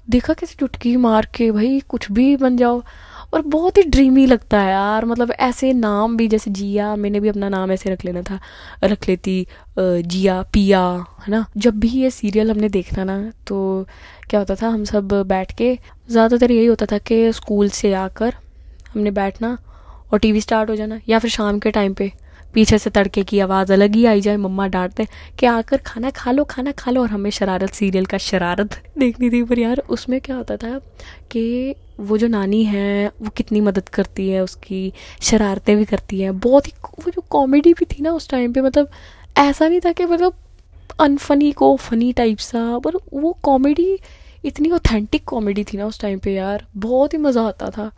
देखा 0.09 0.33
कैसे 0.33 0.55
चुटकी 0.59 0.97
मार 0.99 1.27
के, 1.35 1.51
भाई, 1.51 1.81
कुछ 1.89 2.11
भी 2.13 2.37
बन 2.37 2.57
जाओ। 2.57 2.83
और 3.35 3.43
बहुत 3.43 3.77
ही 3.77 3.83
ड्रीमी 3.85 4.25
लगता 4.27 4.61
है 4.61 4.71
यार 4.71 5.05
मतलब 5.07 5.31
ऐसे 5.33 5.73
नाम 5.73 6.17
भी, 6.17 6.27
जैसे 6.29 6.51
जिया, 6.51 6.95
मैंने 6.97 7.21
भी 7.21 7.29
अपना 7.29 7.49
नाम 7.49 7.71
ऐसे 7.73 7.91
रख 7.91 8.05
लेना 8.05 8.23
था। 8.23 8.39
रख 8.85 9.09
लेती 9.09 9.47
जिया, 9.79 10.41
पिया, 10.53 10.81
है 11.21 11.31
ना? 11.31 11.45
जब 11.57 11.79
भी 11.81 11.89
ये 11.91 12.11
सीरियल 12.11 12.51
हमने 12.51 12.69
देखना 12.69 13.05
ना 13.05 13.19
तो 13.47 13.87
क्या 14.31 14.41
होता 14.41 14.55
था, 14.55 14.69
हम 14.69 14.85
सब 14.85 15.13
बैठ 15.29 15.53
के, 15.53 15.79
ज़्यादातर 16.11 16.53
यही 16.53 16.67
होता 16.67 16.87
था 16.87 16.99
कि 17.01 17.33
स्कूल 17.33 17.69
से 17.71 17.93
आकर 17.95 18.35
हमने 18.91 19.11
बैठना 19.13 19.57
और 20.13 20.19
टीवी 20.19 20.41
स्टार्ट 20.41 20.71
हो 20.71 20.77
जाना, 20.77 21.01
या 21.09 21.19
फिर 21.19 21.31
शाम 21.31 21.59
के 21.59 21.71
टाइम 21.71 21.95
पे। 21.95 22.13
पीछे 22.55 22.79
से 22.79 22.91
तड़के 22.91 23.23
की 23.23 23.39
आवाज़ 23.41 23.73
अलग 23.73 23.95
ही 23.95 24.05
आई 24.05 24.21
जाए, 24.21 24.37
मम्मा 24.37 24.67
डांटते 24.67 25.07
कि 25.39 25.47
आकर 25.47 25.77
खाना 25.77 26.11
खा 26.11 26.33
लो, 26.33 26.45
खाना 26.45 26.73
खा 26.73 26.91
लो? 26.91 27.03
और 27.03 27.09
हमें 27.09 27.31
शरारत, 27.31 27.71
सीरियल 27.71 28.07
का 28.07 28.19
शरारत 28.19 28.83
देखनी 28.99 29.31
थी। 29.31 29.43
पर 29.43 29.59
यार, 29.59 29.83
उसमें 29.89 30.21
क्या 30.21 30.37
होता 30.37 30.57
था 30.57 30.79
कि 31.31 31.75
वो 32.01 32.19
जो 32.19 32.29
नानी 32.29 32.65
है, 32.65 33.09
वो 33.09 33.31
कितनी 33.31 33.61
मदद 33.61 33.89
करती 33.89 34.29
है, 34.29 34.43
उसकी 34.43 34.93
शरारतें 35.23 35.77
भी 35.77 35.85
करती 35.85 36.21
है। 36.21 36.31
बहुत 36.31 36.67
ही 36.67 36.73
वो 37.01 37.11
जो 37.11 37.25
कॉमेडी 37.31 37.73
भी 37.73 37.85
थी 37.85 38.03
ना 38.03 38.13
उस 38.13 38.29
टाइम 38.29 38.53
पे 38.53 38.61
मतलब 38.61 38.91
ऐसा 39.39 39.69
नहीं 39.69 39.81
था 39.81 39.93
कि 39.93 40.05
मतलब 40.05 40.35
अनफनी 41.01 41.53
को 41.53 41.77
फनी 41.77 42.13
टाइप 42.13 42.39
सा, 42.39 42.79
पर 42.79 42.97
वो 43.13 43.33
कॉमेडी 43.43 43.99
इतनी 44.45 44.71
ऑथेंटिक 44.71 45.25
कॉमेडी 45.25 45.65
थी 45.65 45.77
ना 45.77 45.87
उस 45.87 46.01
टाइम 46.01 46.19
पे 46.19 46.35
यार। 46.35 46.67
बहुत 46.77 47.13
ही 47.15 47.19
मज़ा 47.19 47.43
आता 47.43 47.71
था। 47.71 47.91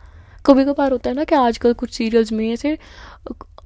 कभी 0.45 0.65
कभार 0.65 0.91
होता 0.91 1.09
है 1.09 1.15
ना 1.15 1.23
कि 1.23 1.35
आजकल 1.35 1.73
कुछ 1.73 1.93
सीरियल्स 1.93 2.31
में 2.31 2.51
ऐसे 2.53 2.77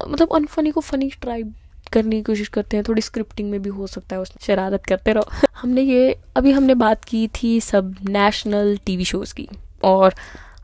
मतलब 0.08 0.32
अनफनी 0.34 0.70
को 0.70 0.80
फनी 0.80 1.10
ट्राई 1.20 1.44
करने 1.92 2.16
की 2.16 2.22
कोशिश 2.22 2.48
करते 2.48 2.76
हैं, 2.76 2.84
थोड़ी 2.88 3.02
स्क्रिप्टिंग 3.02 3.50
में 3.50 3.60
भी 3.62 3.70
हो 3.70 3.86
सकता 3.86 4.16
है 4.16 4.22
उस 4.22 4.32
शरारत 4.40 4.84
करते 4.84 5.12
रहो। 5.12 5.46
हमने 5.54 5.82
ये, 5.82 6.16
अभी 6.36 6.52
हमने 6.52 6.74
बात 6.74 7.04
की 7.04 7.26
थी 7.34 7.60
सब 7.60 7.94
नेशनल 8.08 8.76
टीवी 8.86 9.04
शोज़ 9.04 9.34
की, 9.34 9.48
और 9.84 10.14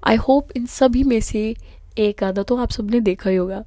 आई 0.07 0.17
होप 0.19 0.53
इन 0.57 0.67
सभी 0.67 1.03
में 1.05 1.21
से 1.21 1.55
एक 1.99 2.23
आधा 2.25 2.43
तो 2.43 2.57
आप 2.57 2.71
सबने 2.71 3.01
देखा 3.01 3.31
ही 3.31 3.37
होगा। 3.37 3.63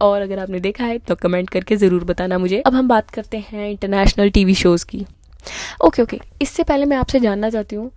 और 0.00 0.22
अगर 0.22 0.38
आपने 0.38 0.60
देखा 0.60 0.84
है 0.84 0.98
तो 0.98 1.14
कमेंट 1.14 1.50
करके 1.50 1.76
ज़रूर 1.76 2.04
बताना 2.04 2.38
मुझे। 2.38 2.60
अब 2.60 2.74
हम 2.74 2.88
बात 2.88 3.10
करते 3.10 3.38
हैं 3.48 3.68
इंटरनेशनल 3.70 4.30
टीवी 4.30 4.54
शोज़ 4.54 4.84
की। 4.86 5.04
ओके 5.84 6.02
ओके 6.02 6.18
इससे 6.42 6.62
पहले 6.62 6.84
मैं 6.84 6.96
आपसे 6.96 7.20
जानना 7.20 7.50
चाहती 7.50 7.76
हूँ 7.76 7.90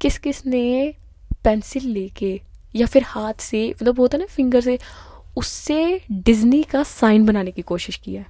किस 0.00 0.18
किस 0.18 0.44
ने 0.46 0.94
पेंसिल 1.44 1.86
लेके 1.88 2.40
या 2.74 2.86
फिर 2.86 3.02
हाथ 3.06 3.40
से 3.40 3.68
मतलब 3.70 4.00
होता 4.00 4.16
है 4.16 4.20
ना 4.20 4.26
फिंगर 4.26 4.60
से 4.60 4.78
उससे 5.38 6.00
डिज्नी 6.12 6.62
का 6.62 6.82
साइन 6.82 7.26
बनाने 7.26 7.50
की 7.50 7.62
कोशिश 7.62 7.96
किया 7.96 8.20
है। 8.20 8.26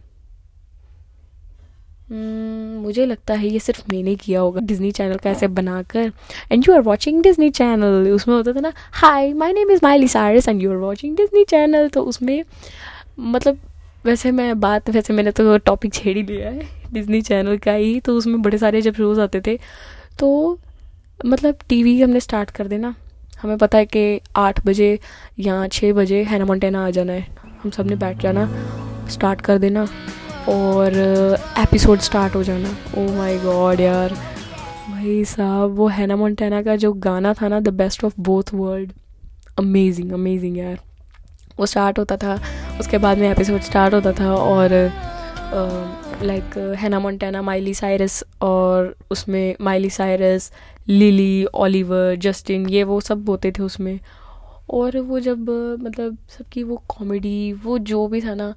Hmm, 2.08 2.82
मुझे 2.82 3.06
लगता 3.06 3.34
है 3.34 3.48
ये 3.48 3.58
सिर्फ़ 3.58 3.82
मैंने 3.92 4.14
किया 4.16 4.40
होगा। 4.40 4.60
डिज्नी 4.60 4.90
चैनल 4.92 5.16
का 5.16 5.30
ऐसे 5.30 5.46
बनाकर। 5.48 6.12
And 6.52 6.64
you 6.68 6.74
are 6.74 6.80
watching 6.80 7.22
Disney 7.22 7.48
Channel 7.50 8.10
उसमें 8.10 8.34
होता 8.34 8.52
था 8.52 8.60
ना 8.60 8.72
hi 8.92 9.32
my 9.32 9.52
name 9.52 9.70
is 9.70 9.80
Miley 9.82 10.08
Cyrus 10.08 10.48
and 10.48 10.62
you 10.62 10.70
are 10.70 10.76
watching 10.76 11.16
Disney 11.16 11.44
Channel 11.44 11.88
तो 11.88 12.02
उसमें 12.02 12.44
मतलब 13.18 13.58
वैसे 14.04 14.30
मैं 14.30 14.58
बात 14.60 14.90
वैसे 14.90 15.12
मैंने 15.12 15.30
तो 15.30 15.56
टॉपिक 15.58 15.94
छेड़ 15.94 16.16
ही 16.16 16.22
लिया 16.22 16.50
है 16.50 16.68
डिज्नी 16.92 17.20
चैनल 17.22 17.56
का 17.58 17.72
ही। 17.72 17.98
तो 18.00 18.16
उसमें 18.16 18.40
बड़े 18.42 18.58
सारे 18.58 18.80
जब 18.82 18.94
शोज़ 18.94 19.20
आते 19.20 19.40
थे 19.46 19.58
तो 20.18 20.58
मतलब 21.26 21.58
टीवी 21.68 22.00
हमने 22.02 22.20
स्टार्ट 22.20 22.50
कर 22.50 22.68
देना। 22.68 22.94
हमें 23.42 23.58
पता 23.58 23.78
है 23.78 23.86
कि 23.86 24.20
आठ 24.36 24.64
बजे 24.66 24.98
या 25.38 25.66
छः 25.68 25.92
बजे 25.92 26.22
हैना 26.22 26.44
मोन्टेना 26.44 26.86
आ 26.86 26.90
जाना 26.90 27.12
है। 27.12 27.26
हम 27.62 27.70
सबने 27.70 27.96
बैठ 27.96 28.20
जाना 28.20 28.48
स्टार्ट 29.08 29.40
कर 29.40 29.58
देना 29.58 29.82
और 30.48 30.96
एपिसोड 31.58 31.98
स्टार्ट 31.98 32.34
हो 32.34 32.42
जाना। 32.42 32.68
ओ 32.98 33.06
माय 33.16 33.38
गॉड 33.38 33.80
यार। 33.80 34.12
भाई 34.90 35.24
साहब, 35.24 35.74
वो 35.76 35.88
हैना 35.88 36.16
मोन्टेना 36.16 36.62
का 36.62 36.76
जो 36.76 36.92
गाना 36.92 37.34
था 37.34 37.48
ना 37.48 37.60
the 37.60 37.68
best 37.68 38.04
of 38.04 38.14
both 38.20 38.54
world 38.54 38.92
amazing 39.58 40.12
amazing 40.12 40.58
यार। 40.58 40.78
वो 41.58 41.66
स्टार्ट 41.66 41.98
होता 41.98 42.16
था, 42.16 42.38
उसके 42.80 42.98
बाद 42.98 43.18
में 43.18 43.30
एपिसोड 43.30 43.60
स्टार्ट 43.60 43.94
होता 43.94 44.12
था 44.12 44.34
और 44.34 44.70
लाइक 45.54 46.76
हैना 46.78 47.00
मोन्टेना 47.00 47.42
माइली 47.42 47.74
साइरस 47.74 48.24
और 48.42 48.96
उसमें 49.10 49.56
Miley 49.60 49.90
Cyrus 49.90 50.52
Lily 50.88 51.44
Oliver 51.44 52.16
Justin 52.16 52.68
ये 52.68 52.84
वो 52.84 53.00
सब 53.00 53.28
होते 53.28 53.52
थे 53.52 53.62
उसमें। 53.62 53.98
और 54.70 54.98
वो 54.98 55.20
जब 55.20 55.48
मतलब 55.82 56.16
सबकी 56.28 56.62
वो 56.62 56.82
कॉमेडी 56.88 57.52
वो 57.52 57.78
जो 57.78 58.06
भी 58.06 58.20
था 58.20 58.34
ना 58.34 58.54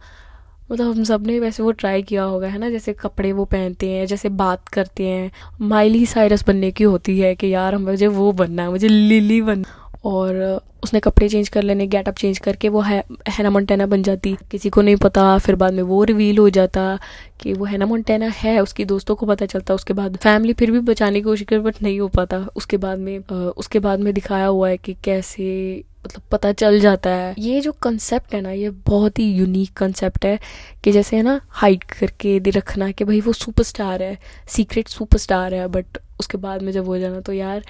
मतलब 0.72 0.96
हम 0.96 1.04
सबने 1.04 1.40
वैसे 1.40 1.64
वो 1.64 1.72
ट्राई 1.72 2.02
किया 2.02 2.24
होगा, 2.24 2.48
है 2.48 2.58
ना? 2.58 2.70
जैसे 2.70 2.94
कपड़े 2.94 3.32
वो 3.32 3.46
पहनते 3.46 3.90
हैं, 3.90 4.06
जैसे 4.06 4.30
बात 4.30 4.68
करते 4.68 5.08
हैं। 5.08 5.32
माइली 5.62 6.06
साइरस 6.06 6.48
बनने 6.48 6.72
की 6.72 6.84
होती 6.84 7.20
है 7.20 7.36
कि 7.36 7.48
यार 7.48 7.76
हम 7.76 7.82
मुझे 7.82 8.08
वो 8.08 8.32
बनना 8.32 8.64
है, 8.64 8.70
मुझे 8.70 8.88
लिली 8.88 9.42
बनना 9.42 9.81
और 10.04 10.62
उसने 10.84 11.00
कपड़े 11.00 11.28
चेंज 11.30 11.50
कर 11.50 11.64
लेने 11.64 11.86
गेटअप 11.88 12.16
चेंज 12.16 12.38
करके 12.40 12.70
वो 12.70 12.82
है 12.82 13.04
हैना 13.30 13.50
मोन्टेना 13.50 13.86
बन 13.86 14.04
जाती। 14.04 14.36
किसी 14.52 14.70
को 14.70 14.82
नहीं 14.82 14.96
पता, 14.96 15.38
फिर 15.38 15.56
बाद 15.56 15.74
में 15.74 15.84
वो 15.84 16.04
रिवील 16.04 16.38
हो 16.38 16.50
जाता 16.50 16.98
कि 17.42 17.54
वो 17.54 17.66
हैना 17.66 17.86
मोन्टेना 17.86 18.28
है, 18.28 18.60
उसकी 18.60 18.86
दोस्तों 18.86 19.16
को 19.16 19.26
पता 19.26 19.46
चलता, 19.46 19.74
उसके 19.74 19.94
बाद 19.94 20.18
फैमिली 20.18 20.54
फिर 20.54 20.72
भी 20.72 20.80
बचाने 20.80 21.20
की 21.20 21.24
कोशिश 21.24 21.48
कर 21.48 21.60
बट 21.60 21.82
नहीं 21.84 22.00
हो 22.00 22.08
पाता। 22.08 22.46
उसके 22.56 22.78
बाद 22.78 23.00
में 23.00 23.18
उसके 23.28 23.80
बाद 23.80 24.00
में 24.00 24.14
दिखाया 24.14 24.46
हुआ 24.46 24.70
है 24.70 24.78
कि 24.78 24.96
कैसे 25.04 25.84
मतलब 26.06 26.22
पता 26.32 26.52
चल 26.54 26.80
जाता 26.80 27.10
है। 27.10 27.34
ये 27.40 27.60
जो 27.62 27.72
कंसेप्ट 27.82 28.34
है 28.34 28.42
ना, 28.42 28.52
ये 28.52 28.70
बहुत 28.88 29.20
ही 29.20 29.32
यूनिक 29.32 29.74
कंसेप्ट 29.78 30.26
है 30.26 30.40
कि 30.84 30.92
जैसे 30.92 31.16
है 31.18 31.24
ना 31.24 31.40
हाइड 31.50 31.84
करके 31.92 32.40
दे 32.40 32.50
रखना 32.50 32.92
कि 32.92 33.04
भाई 33.04 33.22
वो 33.22 33.34
सुपरस्टार 33.34 34.04
है 34.04 34.18
सीक्रेट 34.48 34.88
सुपरस्टार 34.88 35.54
है 35.54 35.68
बट 35.68 35.98
उसके 36.20 36.38
बाद 36.38 36.62
में 36.62 36.72
जब 36.72 36.86
हो 36.86 36.98
जाना 36.98 37.20
तो 37.20 37.34
यार 37.34 37.64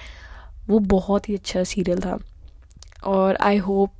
वो 0.68 0.78
बहुत 0.78 1.28
ही 1.28 1.34
अच्छा 1.34 1.62
सीरियल 1.64 2.00
था। 2.00 2.18
और 3.04 3.36
आई 3.40 3.56
होप 3.58 3.90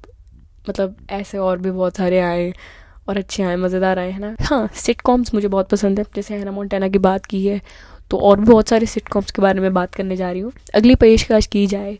मतलब 0.68 0.96
ऐसे 1.10 1.38
और 1.38 1.58
भी 1.58 1.70
बहुत 1.70 1.96
सारे 1.96 2.18
आए 2.20 2.52
और 3.08 3.18
अच्छे 3.18 3.42
आए, 3.42 3.56
मज़ेदार 3.56 3.98
आए, 3.98 4.10
है 4.10 4.18
ना? 4.20 4.34
हाँ 4.40 4.68
सिटकॉम्स 4.74 5.34
मुझे 5.34 5.48
बहुत 5.48 5.68
पसंद 5.68 5.98
है। 5.98 6.04
जैसे 6.16 6.34
हैना 6.34 6.50
मोन्टेना 6.50 6.88
की 6.88 6.98
बात 7.00 7.26
की 7.26 7.46
है 7.46 7.60
तो 8.10 8.18
और 8.18 8.40
भी 8.40 8.46
बहुत 8.46 8.68
सारे 8.68 8.86
सिटकॉम्स 8.86 9.30
के 9.30 9.42
बारे 9.42 9.60
में 9.60 9.72
बात 9.74 9.94
करने 9.94 10.16
जा 10.16 10.30
रही 10.30 10.40
हूँ। 10.40 10.52
अगली 10.74 10.94
पेशकश 10.94 11.46
की 11.46 11.66
जाए। 11.66 11.98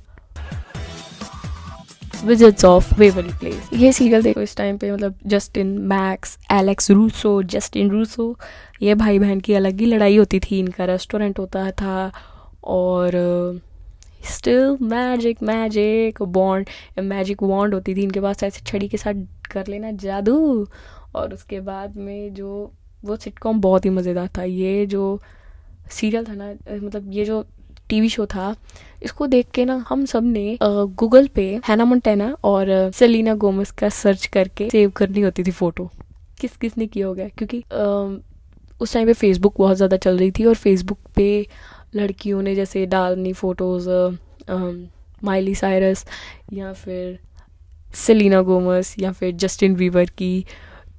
विजिट्स 2.25 2.65
ऑफ़ 2.65 2.95
वेवली 2.99 3.33
प्लेस 3.39 3.69
ये 3.75 3.93
सीरियल 3.93 4.23
देखो 4.23 4.41
इस 4.41 4.57
टाइम 4.57 4.77
पे 4.79 4.91
मतलब 4.93 5.15
Justin 5.27 5.67
Max 5.89 6.37
Alex 6.53 6.91
Russo 6.91 7.43
Justin 7.45 7.91
Russo 7.91 8.35
ये 8.83 8.95
भाई 8.95 9.19
बहन 9.19 9.41
की 9.41 9.55
अलग 9.55 9.81
ही 9.81 9.87
लड़ाई 9.87 10.17
होती 10.17 10.41
थी। 10.41 10.59
इनका 10.59 10.85
रेस्टोरेंट 10.85 11.39
होता 11.39 11.71
था 11.73 12.11
और 12.65 13.11
still 14.23 14.77
magic 14.83 15.43
magic 15.43 16.23
bond 16.23 16.69
magic 17.03 17.43
wand 17.43 17.75
होती 17.75 17.95
थी 17.95 18.03
इनके 18.03 18.21
पास 18.21 18.43
ऐसे 18.43 18.61
छड़ी 18.67 18.89
के 18.89 18.97
साथ 18.97 19.25
कर 19.53 19.67
लेना 19.69 19.91
जादू। 19.93 20.67
और 21.15 21.35
उसके 21.35 21.61
बाद 21.61 21.97
में 21.97 22.35
जो 22.35 22.73
वो 23.05 23.17
सिटकॉम 23.17 23.61
बहुत 23.61 23.85
ही 23.85 23.91
मज़ेदार 23.91 24.29
था। 24.39 24.43
ये 24.45 24.87
जो 24.87 25.21
सीरियल 25.91 26.25
था 26.25 26.35
ना 26.35 26.53
मतलब 26.69 27.11
ये 27.13 27.25
जो 27.25 27.45
टीवी 27.89 28.09
शो 28.09 28.27
था 28.27 28.55
इसको 29.03 29.27
देख 29.27 29.51
के 29.55 29.65
ना 29.65 29.85
हम 29.89 30.05
सबने 30.07 30.59
गूगल 30.63 31.27
पे 31.29 31.45
हैना 31.69 31.85
मोन्टेना 31.85 32.33
और 32.45 32.91
सेलिना 32.95 33.35
गोमस 33.35 33.71
का 33.71 33.89
सर्च 33.89 34.27
करके 34.27 34.69
सेव 34.71 34.91
करनी 34.97 35.21
होती 35.21 35.45
थी 35.45 35.51
फ़ोटो 35.51 35.91
किस 36.41 36.57
किस 36.57 36.79
ने 36.79 36.87
किया 36.87 37.07
होगा? 37.07 37.29
क्योंकि 37.29 37.59
आ, 37.73 38.17
उस 38.81 38.93
टाइम 38.93 39.07
पे 39.07 39.13
फेसबुक 39.13 39.55
बहुत 39.59 39.77
ज़्यादा 39.77 39.97
चल 39.97 40.19
रही 40.19 40.31
थी 40.31 40.45
और 40.45 40.55
फेसबुक 40.55 40.99
पे 41.17 41.47
लड़कियों 41.93 42.43
ने 42.43 42.55
जैसे 42.55 42.85
डालनी 42.87 43.33
फ़ोटोज़ 43.33 43.89
माइली 45.25 45.55
साइरस 45.55 46.05
या 46.53 46.73
फिर 46.73 47.19
सेलिना 47.97 48.41
गोमस 48.43 48.95
या 48.99 49.13
फिर 49.13 49.35
जस्टिन 49.37 49.75
वीवर 49.77 50.11
की। 50.19 50.45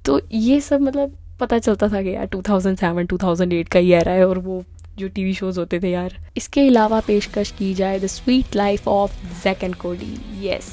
तो 0.06 0.20
ये 0.32 0.60
सब 0.60 0.80
मतलब 0.80 1.16
पता 1.40 1.58
चलता 1.58 1.88
था 1.88 2.02
कि 2.02 2.14
यार 2.14 2.26
2007 2.28 3.06
2008 3.12 3.68
का 3.68 3.78
एरा 3.78 4.12
है 4.12 4.26
और 4.28 4.38
वो 4.38 4.62
जो 4.98 5.08
टीवी 5.08 5.34
शोज़ 5.34 5.58
होते 5.60 5.80
थे 5.80 5.90
यार। 5.90 6.16
इसके 6.36 6.66
अलावा 6.68 7.00
पेशकश 7.06 7.50
की 7.58 7.72
जाए 7.74 7.98
the 8.00 8.06
sweet 8.06 8.56
life 8.56 8.88
of 8.88 9.16
Zack 9.44 9.64
and 9.64 9.74
Cody 9.74 10.16
yes 10.42 10.70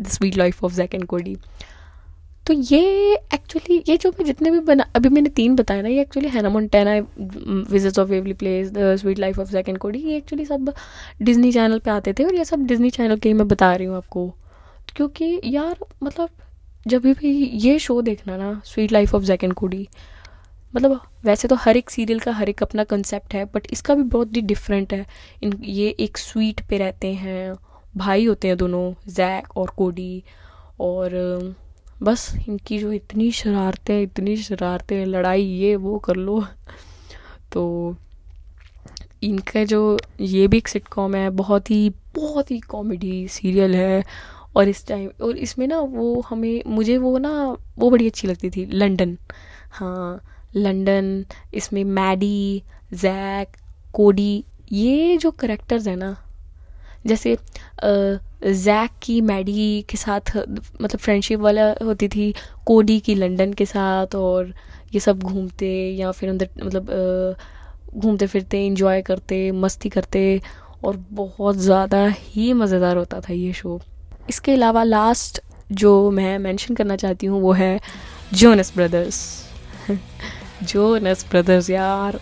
the 0.00 0.06
sweet 0.08 0.36
life 0.36 0.64
of 0.64 0.74
Zack 0.74 0.94
and 0.94 1.04
Cody 1.06 1.36
तो 2.48 2.54
ये 2.54 3.14
एक्चुअली 3.34 3.76
ये 3.88 3.96
जो 3.96 4.10
मैं 4.10 4.24
जितने 4.26 4.50
भी 4.50 4.60
बना, 4.60 4.84
अभी 4.96 5.08
मैंने 5.08 5.28
तीन 5.28 5.56
बताया 5.56 5.82
ना, 5.82 5.88
ये 5.88 6.00
actually 6.00 6.28
Hannah 6.28 6.48
Montana 6.48 6.94
Wizards 7.70 7.98
of 7.98 8.08
Waverly 8.08 8.32
Place 8.34 8.70
the 8.72 8.94
sweet 8.96 9.18
life 9.18 9.38
of 9.38 9.50
Zack 9.50 9.68
and 9.68 9.78
Cody 9.78 9.98
ये 10.00 10.16
एक्चुअली 10.16 10.44
सब 10.44 10.72
डिज्नी 11.22 11.52
चैनल 11.52 11.78
पे 11.78 11.90
आते 11.90 12.12
थे 12.12 12.24
और 12.24 12.34
ये 12.34 12.44
सब 12.44 12.64
डिज्नी 12.66 12.90
चैनल 12.90 13.16
के 13.16 13.28
ही 13.28 13.32
मैं 13.34 13.48
बता 13.48 13.74
रही 13.74 13.86
हूँ 13.86 13.96
आपको। 13.96 14.26
क्योंकि 14.96 15.40
यार 15.44 15.84
मतलब 16.02 16.28
जब 16.86 17.02
भी 17.02 17.34
ये 17.58 17.78
शो 17.78 18.00
देखना 18.02 18.36
ना 18.36 18.60
sweet 18.64 18.92
life 18.92 19.14
of 19.14 19.22
Zack 19.24 19.44
and 19.44 19.54
Cody 19.54 19.86
मतलब 20.76 21.00
वैसे 21.24 21.48
तो 21.48 21.56
हर 21.56 21.76
एक 21.76 21.90
सीरियल 21.90 22.18
का 22.20 22.32
हर 22.32 22.48
एक 22.48 22.62
अपना 22.62 22.84
कंसेप्ट 22.86 23.34
है 23.34 23.44
बट 23.54 23.66
इसका 23.72 23.94
भी 23.94 24.02
बहुत 24.04 24.36
ही 24.36 24.42
डिफरेंट 24.42 24.92
है। 24.92 25.04
इन, 25.42 25.52
ये 25.62 25.88
एक 25.90 26.18
स्वीट 26.18 26.60
पे 26.70 26.78
रहते 26.78 27.12
हैं, 27.14 27.54
भाई 27.96 28.24
होते 28.24 28.48
हैं 28.48 28.56
दोनों 28.56 28.92
जैक 29.08 29.56
और 29.56 29.70
कोडी 29.76 30.22
और 30.80 31.54
बस 32.02 32.32
इनकी 32.48 32.78
जो 32.78 32.92
इतनी 32.92 33.30
शरारतें 33.32 34.02
इतनी 34.02 34.36
शरारतें, 34.36 35.06
लड़ाई 35.06 35.42
ये, 35.42 35.76
वो 35.76 35.98
कर 35.98 36.16
लो। 36.16 36.44
तो 37.52 37.96
इनका 39.22 39.64
जो, 39.64 39.98
ये 40.20 40.46
भी 40.48 40.56
एक 40.56 40.68
सिटकॉम 40.68 41.14
है, 41.14 41.30
बहुत 41.30 41.70
ही 41.70 41.90
बहुत 42.14 42.50
ही 42.50 42.60
कॉमेडी 42.60 43.28
सीरियल 43.28 43.74
है। 43.74 44.04
और 44.56 44.68
इस 44.68 44.86
टाइम 44.86 45.10
और 45.22 45.36
इसमें 45.36 45.66
ना 45.66 45.80
वो 45.80 46.20
हमें, 46.20 46.62
मुझे 46.66 46.96
वो 46.98 47.18
ना, 47.18 47.56
वो 47.78 47.90
बड़ी 47.90 48.06
अच्छी 48.06 48.28
लगती 48.28 48.50
थी 48.50 48.64
लंदन 48.66 49.16
हाँ 49.70 50.20
लंदन 50.56 51.24
इसमें 51.54 51.84
मैडी, 51.84 52.62
जैक, 52.92 53.48
कोडी, 53.92 54.44
ये 54.72 55.16
जो 55.16 55.30
करेक्टर्स 55.30 55.88
हैं 55.88 55.96
ना 55.96 56.16
जैसे 57.08 57.36
जैक 57.84 58.90
की 59.02 59.20
मैडी 59.22 59.84
के 59.90 59.96
साथ 59.96 60.36
मतलब 60.36 60.98
फ्रेंडशिप 60.98 61.40
वाला 61.40 61.68
होती 61.84 62.08
थी 62.08 62.32
कोडी 62.66 62.98
की 63.00 63.14
लंदन 63.14 63.52
के 63.52 63.66
साथ 63.66 64.14
और 64.14 64.52
ये 64.94 65.00
सब 65.00 65.22
घूमते 65.22 65.70
या 65.96 66.10
फिर 66.12 66.30
अंदर 66.30 66.48
मतलब 66.64 67.36
घूमते 67.94 68.26
फिरते 68.26 68.64
इंजॉय 68.66 69.02
करते, 69.02 69.50
मस्ती 69.52 69.88
करते 69.88 70.40
और 70.84 70.96
बहुत 71.12 71.56
ज़्यादा 71.58 72.06
ही 72.08 72.52
मज़ेदार 72.52 72.96
होता 72.96 73.20
था 73.20 73.32
ये 73.32 73.52
शो 73.52 73.80
इसके 74.30 74.52
अलावा 74.52 74.82
लास्ट 74.84 75.40
जो 75.72 76.10
मैं 76.10 76.38
मेंशन 76.38 76.74
करना 76.74 76.96
चाहती 76.96 77.26
हूँ 77.26 77.40
वो 77.42 77.52
है 77.52 77.78
जोनस 78.34 78.72
ब्रदर्स 78.76 79.20
जोनस 80.62 81.26
ब्रदर्स 81.30 81.70
यार। 81.70 82.20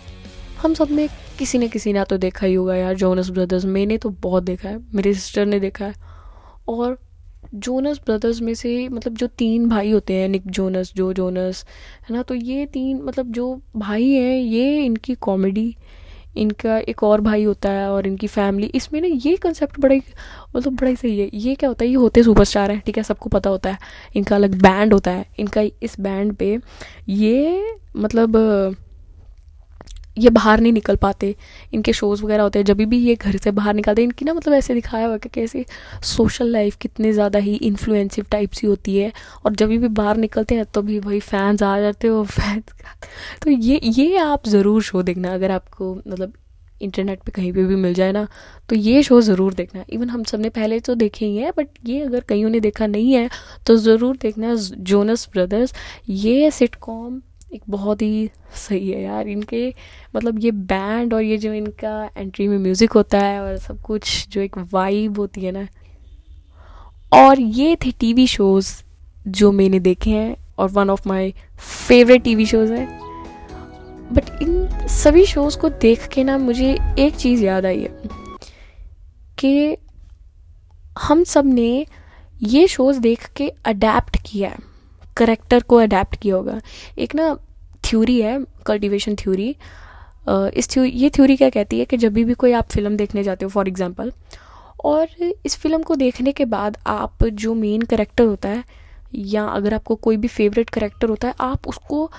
हम 0.61 0.73
सबने 0.73 1.07
किसी 1.39 1.57
ने 1.57 1.67
किसी 1.67 1.93
ने 1.93 2.03
तो 2.03 2.17
देखा 2.17 2.47
ही 2.47 2.53
होगा 2.53 2.75
यार 2.75 2.95
जोनस 2.95 3.29
ब्रदर्स 3.29 3.65
मैंने 3.65 3.97
तो 3.97 4.09
बहुत 4.09 4.43
देखा 4.43 4.69
है। 4.69 4.79
मेरी 4.95 5.13
सिस्टर 5.13 5.45
ने 5.45 5.59
देखा 5.59 5.85
है। 5.85 5.93
और 6.67 6.97
जोनस 7.55 7.99
ब्रदर्स 8.05 8.41
में 8.41 8.53
से 8.53 8.87
मतलब 8.89 9.13
जो 9.13 9.27
तीन 9.27 9.67
भाई 9.69 9.91
होते 9.91 10.13
हैं 10.13 10.29
निक 10.29 10.47
जोनस 10.47 10.91
जो 10.95 11.13
जोनस 11.13 11.65
है 12.09 12.15
ना? 12.15 12.21
तो 12.21 12.33
ये 12.33 12.65
तीन 12.65 13.01
मतलब 13.03 13.31
जो 13.31 13.61
भाई 13.75 14.09
हैं, 14.09 14.39
ये 14.39 14.85
इनकी 14.85 15.15
कॉमेडी 15.15 15.75
इनका 16.37 16.77
एक 16.79 17.03
और 17.03 17.21
भाई 17.21 17.43
होता 17.43 17.69
है 17.69 17.89
और 17.91 18.07
इनकी 18.07 18.27
फैमिली 18.27 18.67
इसमें 18.75 18.99
ना 19.01 19.07
ये 19.07 19.35
कंसेप्ट 19.35 19.79
बड़ा 19.79 19.95
ही 19.95 20.01
मतलब 20.55 20.73
बड़ा 20.73 20.89
ही 20.89 20.95
सही 20.95 21.19
है। 21.19 21.29
ये 21.33 21.55
क्या 21.55 21.69
होता 21.69 21.85
है? 21.85 21.89
ये 21.89 21.95
होते 21.95 22.23
सुपरस्टार 22.23 22.71
हैं, 22.71 22.81
ठीक 22.85 22.97
है? 22.97 23.03
सबको 23.03 23.29
पता 23.29 23.49
होता 23.49 23.71
है। 23.71 23.77
इनका 24.15 24.35
अलग 24.35 24.61
बैंड 24.61 24.93
होता 24.93 25.11
है। 25.11 25.25
इनका 25.39 25.61
इस 25.61 25.99
बैंड 25.99 26.35
पे 26.35 26.57
ये 27.09 27.75
मतलब 27.95 28.35
ये 30.17 30.29
बाहर 30.31 30.59
नहीं 30.61 30.71
निकल 30.73 30.95
पाते। 30.97 31.33
इनके 31.73 31.93
शोज़ 31.93 32.23
वगैरह 32.23 32.43
होते 32.43 32.59
हैं, 32.59 32.65
जब 32.65 32.77
भी 32.79 32.97
ये 32.99 33.15
घर 33.15 33.37
से 33.37 33.51
बाहर 33.51 33.73
निकलते 33.73 34.01
हैं, 34.01 34.07
इनकी 34.07 34.25
ना 34.25 34.33
मतलब 34.33 34.53
ऐसे 34.53 34.73
दिखाया 34.73 35.07
हुआ 35.07 35.17
कि 35.17 35.29
कैसे 35.29 35.65
सोशल 36.05 36.51
लाइफ 36.51 36.75
कितने 36.81 37.13
ज़्यादा 37.13 37.39
ही 37.39 37.53
इन्फ्लुएंसिव 37.63 38.25
टाइप 38.31 38.51
सी 38.51 38.67
होती 38.67 38.97
है। 38.97 39.11
और 39.45 39.55
जब 39.55 39.69
भी 39.69 39.87
बाहर 39.89 40.17
निकलते 40.17 40.55
हैं 40.55 40.65
तो 40.65 40.81
भी 40.81 40.99
वही 41.01 41.19
फैंस 41.21 41.63
आ 41.63 41.79
जाते 41.79 42.07
हो 42.07 42.23
फैंस 42.25 42.63
तो 43.43 43.51
ये 43.51 43.79
ये 43.85 44.17
आप 44.19 44.47
ज़रूर 44.47 44.81
शो 44.83 45.03
देखना 45.03 45.33
अगर 45.33 45.51
आपको 45.51 45.93
मतलब 45.97 46.33
इंटरनेट 46.81 47.19
पे 47.19 47.31
कहीं 47.31 47.51
पे 47.53 47.63
भी 47.65 47.75
मिल 47.75 47.93
जाए 47.93 48.11
ना 48.11 48.27
तो 48.69 48.75
ये 48.75 49.01
शो 49.03 49.19
ज़रूर 49.21 49.53
देखना। 49.53 49.83
इवन 49.89 50.09
हम 50.09 50.23
सबने 50.23 50.49
पहले 50.49 50.79
तो 50.79 50.95
देखे 50.95 51.25
ही 51.25 51.37
हैं 51.37 51.51
बट 51.57 51.67
ये 51.85 52.01
अगर 52.01 52.19
कहीं 52.29 52.45
ने 52.45 52.59
देखा 52.59 52.87
नहीं 52.87 53.13
है 53.13 53.29
तो 53.67 53.75
ज़रूर 53.77 54.17
देखना 54.21 54.53
जोनस 54.55 55.27
ब्रदर्स 55.33 55.73
ये 56.09 56.51
सिटकॉम 56.51 57.19
एक 57.53 57.61
बहुत 57.69 58.01
ही 58.01 58.29
सही 58.57 58.89
है 58.91 59.01
यार। 59.01 59.27
इनके 59.27 59.73
मतलब 60.15 60.39
ये 60.39 60.51
बैंड 60.51 61.13
और 61.13 61.21
ये 61.21 61.37
जो 61.37 61.53
इनका 61.53 62.09
एंट्री 62.17 62.47
में 62.47 62.57
म्यूज़िक 62.57 62.91
होता 62.91 63.19
है 63.19 63.39
और 63.41 63.57
सब 63.57 63.81
कुछ, 63.81 64.27
जो 64.29 64.41
एक 64.41 64.57
वाइब 64.73 65.19
होती 65.19 65.41
है 65.41 65.51
ना। 65.51 65.67
और 67.13 67.39
ये 67.39 67.75
थे 67.75 67.91
टीवी 67.91 68.27
शोज़ 68.27 68.71
जो 69.27 69.51
मैंने 69.51 69.79
देखे 69.79 70.09
हैं 70.09 70.35
और 70.57 70.69
one 70.69 70.89
of 70.89 71.07
my 71.07 71.33
favourite 71.87 72.23
TV 72.23 72.45
shows 72.45 72.73
हैं। 72.73 72.87
बट 74.13 74.41
इन 74.41 74.87
सभी 74.87 75.25
शोज़ 75.25 75.57
को 75.57 75.69
देख 75.69 76.07
के 76.07 76.23
ना 76.23 76.37
मुझे 76.37 76.77
एक 76.99 77.15
चीज़ 77.15 77.43
याद 77.43 77.65
आई 77.65 77.81
है 77.81 77.89
कि 79.39 79.77
हम 80.99 81.23
सबने 81.23 81.85
ये 82.43 82.67
शोज़ 82.67 82.99
देख 82.99 83.25
के 83.35 83.47
अडेप्ट 83.65 84.17
किया 84.25 84.49
है। 84.49 84.66
करेक्टर 85.17 85.63
को 85.63 85.75
अडेप्ट 85.75 86.15
किया 86.15 86.35
होगा। 86.35 86.59
एक 86.97 87.15
ना 87.15 87.33
थ्योरी 87.83 88.19
है 88.21 88.39
कल्टीवेशन 88.65 89.15
थ्योरी 89.15 89.55
इस 90.29 90.69
थ्योरी 90.69 90.89
ये 90.91 91.09
थ्योरी 91.09 91.35
क्या 91.37 91.49
कहती 91.49 91.79
है 91.79 91.85
कि 91.85 91.97
जब 91.97 92.13
भी 92.13 92.33
कोई 92.33 92.51
आप 92.53 92.69
फ़िल्म 92.69 92.97
देखने 92.97 93.23
जाते 93.23 93.45
हो 93.45 93.49
फॉर 93.49 93.67
एग्जांपल 93.67 94.11
और 94.85 95.07
इस 95.45 95.55
फ़िल्म 95.57 95.81
को 95.83 95.95
देखने 95.95 96.31
के 96.31 96.45
बाद 96.45 96.77
आप 96.87 97.23
जो 97.25 97.53
मेन 97.55 97.81
करेक्टर 97.83 98.23
होता 98.23 98.49
है, 98.49 98.63
या 99.15 99.45
अगर 99.45 99.73
आपको 99.73 99.95
कोई 99.97 100.17
भी 100.17 100.27
फेवरेट 100.27 100.69
करेक्टर 100.69 101.09
होता 101.09 101.27
है, 101.27 101.33
आप 101.41 101.67
उसको 101.67 102.09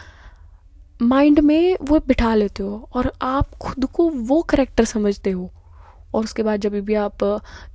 माइंड 1.00 1.40
में 1.40 1.76
वो 1.82 1.98
बिठा 2.08 2.34
लेते 2.34 2.62
हो 2.62 2.88
और 2.94 3.12
आप 3.22 3.54
खुद 3.56 3.84
को 3.86 4.08
वो 4.10 4.40
करेक्टर 4.42 4.84
समझते 4.84 5.30
हो। 5.30 5.50
और 6.14 6.24
उसके 6.24 6.42
बाद 6.42 6.60
जब 6.60 6.80
भी 6.80 6.94
आप 6.96 7.24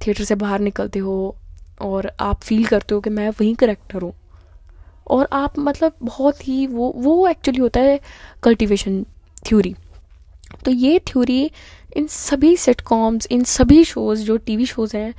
थिएटर 0.01 0.23
से 0.23 0.35
बाहर 0.35 0.59
निकलते 0.59 0.99
हो 0.99 1.35
और 1.81 2.11
आप 2.19 2.41
फील 2.41 2.65
करते 2.65 2.95
हो 2.95 3.01
कि 3.01 3.09
मैं 3.09 3.29
वही 3.29 3.53
करेक्टर 3.55 4.01
हूँ 4.01 4.13
और 5.07 5.27
आप 5.33 5.59
मतलब 5.59 5.93
बहुत 6.03 6.47
ही 6.47 6.65
वो 6.67 6.91
वो 6.95 7.27
एक्चुअली 7.27 7.59
होता 7.61 7.79
है 7.79 7.99
कल्टीवेशन 8.43 9.03
थ्योरी 9.47 9.75
तो 10.65 10.71
ये 10.71 10.99
थ्योरी 11.07 11.49
इन 11.97 12.07
सभी 12.07 12.55
सिटकॉम्स 12.57 13.27
इन 13.31 13.43
सभी 13.43 13.83
शोज़ 13.83 14.23
जो 14.23 14.37
टीवी 14.37 14.65
शोज़ 14.65 14.95
हैं, 14.97 15.13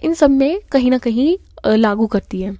इन 0.00 0.14
सब 0.14 0.30
में 0.30 0.60
कहीं 0.72 0.90
ना 0.90 0.98
कहीं 0.98 1.36
लागू 1.68 2.06
करती 2.06 2.40
है. 2.42 2.54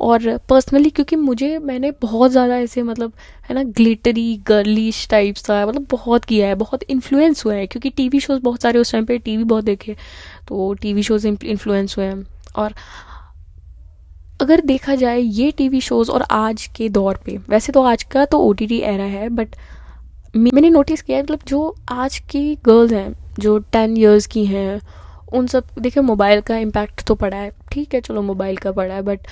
और 0.00 0.36
पर्सनली 0.48 0.90
क्योंकि 0.90 1.16
मुझे, 1.16 1.58
मैंने 1.58 1.90
बहुत 2.02 2.30
ज़्यादा 2.30 2.56
ऐसे 2.58 2.82
मतलब 2.82 3.12
है 3.48 3.54
ना 3.54 3.62
ग्लिटरी 3.72 4.36
गर्लिश 4.46 5.06
टाइप्स 5.10 5.46
का 5.46 5.64
मतलब 5.66 5.86
बहुत 5.90 6.24
किया 6.24 6.46
है, 6.48 6.54
बहुत 6.54 6.82
इन्फ्लुएंस 6.82 7.44
हुआ 7.44 7.54
है, 7.54 7.66
क्योंकि 7.66 7.90
टीवी 7.90 8.20
शोज़ 8.20 8.40
बहुत 8.42 8.62
सारे 8.62 8.78
उस 8.78 8.92
टाइम 8.92 9.04
पे 9.04 9.18
टीवी 9.18 9.44
बहुत 9.44 9.64
देखे 9.64 9.96
तो 10.48 10.72
टीवी 10.82 11.02
शोज़ 11.02 11.26
इन्फ्लुएंस 11.28 11.96
हुए 11.98 12.06
हैं. 12.06 12.24
और 12.56 12.74
अगर 14.40 14.60
देखा 14.60 14.94
जाए 14.94 15.18
ये 15.18 15.50
टीवी 15.50 15.80
शोज़ 15.80 16.10
और 16.10 16.22
आज 16.30 16.66
के 16.76 16.88
दौर 16.88 17.18
पे, 17.24 17.36
वैसे 17.48 17.72
तो 17.72 17.82
आज 17.82 18.02
का 18.02 18.24
तो 18.24 18.38
ओ 18.38 18.52
टी 18.52 18.66
टी 18.66 18.78
एरा 18.80 19.04
है 19.04 19.28
बट 19.28 19.56
मैंने 20.36 20.70
नोटिस 20.70 21.02
किया 21.02 21.22
मतलब 21.22 21.40
जो 21.46 21.74
आज 21.90 22.18
की 22.30 22.54
गर्ल्स 22.64 22.92
हैं, 22.92 23.14
जो 23.38 23.58
टेन 23.72 23.96
ईयर्स 23.96 24.26
की 24.26 24.44
हैं, 24.46 24.80
उन 25.32 25.46
सब, 25.46 25.64
देखिए 25.78 26.02
मोबाइल 26.02 26.40
का 26.40 26.56
इम्पैक्ट 26.58 27.04
तो 27.06 27.14
पड़ा 27.14 27.36
है, 27.36 27.50
ठीक 27.72 27.94
है, 27.94 28.00
चलो 28.00 28.22
मोबाइल 28.22 28.56
का 28.56 28.72
पड़ा 28.72 28.94
है 28.94 29.02
बट 29.02 29.26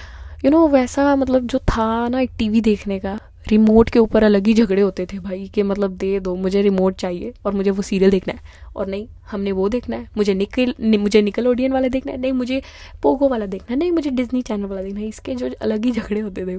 यू 0.45 0.51
नो 0.51 0.67
वैसा 0.69 1.15
मतलब 1.17 1.47
जो 1.47 1.59
था 1.59 2.09
ना 2.09 2.21
एक 2.21 2.31
टीवी 2.39 2.61
देखने 2.61 2.99
का 2.99 3.19
रिमोट 3.45 3.91
के 3.91 3.99
ऊपर 3.99 4.25
अलग 4.25 4.47
ही 4.47 4.55
झगड़े 4.55 4.81
होते 4.83 5.05
थे 5.07 5.19
भाई 5.19 5.47
कि 5.55 5.63
मतलब 5.63 5.91
दे 5.97 6.19
दो 6.21 6.35
मुझे 6.37 6.63
रिमोट 6.63 6.97
चाहिए 6.97 7.33
और 7.47 7.55
मुझे 7.55 7.71
वो 7.71 7.83
सीरियल 7.83 8.11
देखना 8.11 8.35
है। 8.35 8.57
और 8.77 8.87
नहीं 8.87 9.07
हमने 9.31 9.53
वो 9.53 9.69
देखना 9.69 9.97
है 9.97 10.09
मुझे 10.17 10.35
निकल 10.35 10.75
नि, 10.81 10.97
मुझे 10.97 11.23
निकल 11.23 11.47
ओडियन 11.49 11.73
वाला 11.73 11.89
देखना 11.89 12.13
है 12.13 12.19
नहीं 12.19 12.33
मुझे 12.33 12.61
पोगो 13.03 13.29
वाला 13.29 13.47
देखना 13.47 13.73
है 13.73 13.79
नहीं 13.79 13.93
मुझे 13.93 14.11
डिज्नी 14.11 14.43
चैनल 14.43 14.65
वाला 14.65 14.83
देखना 14.83 15.01
है। 15.01 15.09
इसके 15.09 15.35
जो 15.35 15.51
अलग 15.63 15.85
ही 15.85 15.93
झगड़े 15.93 16.21
होते 16.21 16.47
थे। 16.47 16.59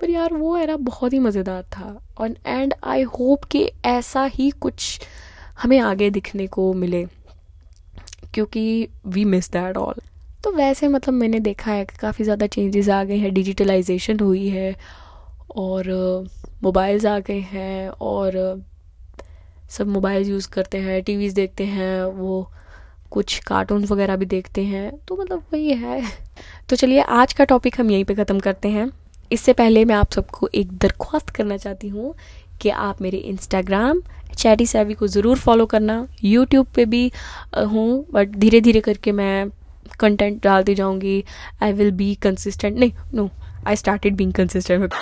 पर 0.00 0.10
यार 0.10 0.34
वो 0.34 0.56
era 0.58 0.76
बहुत 0.80 1.12
ही 1.12 1.18
मज़ेदार 1.18 1.62
था। 1.72 1.98
और 2.18 2.36
एंड 2.46 2.74
आई 2.84 3.02
होप 3.10 3.44
कि 3.44 3.68
ऐसा 3.84 4.24
ही 4.24 4.50
कुछ 4.60 5.00
हमें 5.62 5.78
आगे 5.78 6.10
दिखने 6.10 6.46
को 6.46 6.72
मिले 6.74 7.04
क्योंकि 8.34 8.88
वी 9.06 9.24
मिस 9.24 9.50
दैट 9.52 9.76
ऑल 9.76 10.00
तो 10.44 10.52
वैसे 10.52 10.88
मतलब 10.88 11.14
मैंने 11.14 11.40
देखा 11.40 11.72
है 11.72 11.84
कि 11.84 11.96
काफ़ी 11.96 12.24
ज़्यादा 12.24 12.46
चेंजेस 12.46 12.88
आ 12.88 13.02
गए 13.04 13.16
हैं 13.16 13.32
डिजिटलाइजेशन 13.34 14.20
हुई 14.20 14.48
है 14.48 14.74
और 15.56 15.88
मोबाइल्स 16.62 17.06
आ 17.06 17.18
गए 17.18 17.38
हैं 17.42 17.88
और 17.88 18.62
सब 19.70 19.88
मोबाइल 19.88 20.28
यूज़ 20.28 20.48
करते 20.50 20.78
हैं, 20.78 21.02
टीवीज़ 21.02 21.34
देखते 21.34 21.64
हैं, 21.66 22.02
वो 22.04 22.50
कुछ 23.10 23.38
कार्टून 23.46 23.84
वगैरह 23.84 24.16
भी 24.16 24.26
देखते 24.26 24.64
हैं 24.64 24.90
तो 25.08 25.16
मतलब 25.16 25.42
वही 25.52 25.72
है। 25.74 26.02
तो 26.68 26.76
चलिए, 26.76 27.00
आज 27.00 27.32
का 27.32 27.44
टॉपिक 27.44 27.80
हम 27.80 27.90
यहीं 27.90 28.04
पे 28.04 28.14
ख़त्म 28.14 28.38
करते 28.40 28.68
हैं। 28.68 28.90
इससे 29.32 29.52
पहले 29.52 29.84
मैं 29.84 29.94
आप 29.94 30.12
सबको 30.12 30.48
एक 30.54 30.72
दरख्वास्त 30.78 31.30
करना 31.30 31.56
चाहती 31.56 31.88
हूँ 31.88 32.14
कि 32.60 32.68
आप 32.68 33.02
मेरे 33.02 33.18
इंस्टाग्राम 33.18 34.00
चैटी 34.36 34.66
सैवी 34.66 34.94
को 34.94 35.06
ज़रूर 35.08 35.38
फॉलो 35.38 35.66
करना। 35.66 36.06
यूट्यूब 36.24 36.66
पे 36.76 36.84
भी 36.84 37.10
हूँ 37.56 38.06
बट 38.12 38.36
धीरे 38.36 38.60
धीरे 38.60 38.80
करके 38.80 39.12
मैं 39.12 39.50
कंटेंट 40.00 40.42
डालती 40.44 40.74
जाऊँगी। 40.74 41.22
आई 41.62 41.72
विल 41.72 41.90
बी 41.92 42.14
कंसिस्टेंट 42.22 42.78
नहीं 42.78 42.92
no 43.14 43.28
I 43.66 43.76
started 43.76 44.16
being 44.16 44.32
consistent 44.32 44.92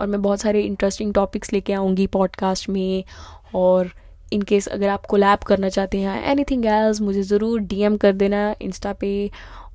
और 0.00 0.06
मैं 0.06 0.20
बहुत 0.22 0.40
सारे 0.40 0.60
इंटरेस्टिंग 0.62 1.12
टॉपिक्स 1.14 1.52
लेके 1.52 1.72
आऊँगी 1.72 2.06
पॉडकास्ट 2.06 2.68
में 2.68 3.04
और 3.54 3.90
इन 4.32 4.42
केस 4.42 4.68
अगर 4.68 4.88
आप 4.88 5.06
कोलैब 5.06 5.38
करना 5.46 5.68
चाहते 5.68 5.98
हैं 5.98 6.22
एनी 6.30 6.44
थिंग 6.50 6.66
एल्स 6.66 7.00
मुझे 7.00 7.22
ज़रूर 7.22 7.60
डीएम 7.60 7.96
कर 7.96 8.12
देना 8.12 8.54
इंस्टा 8.62 8.92
पे 8.92 9.30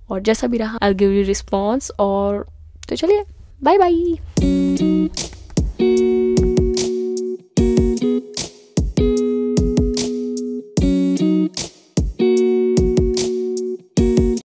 और 0.10 0.22
जैसा 0.22 0.48
भी 0.48 0.58
रहा 0.58 0.80
आई 0.84 0.94
गिव 0.94 1.12
यू 1.12 1.24
रिस्पॉन्स 1.24 1.92
और 2.00 2.46
तो 2.90 2.96
चलिए 2.96 3.24
बाय 3.64 3.78
बाय 3.78 3.94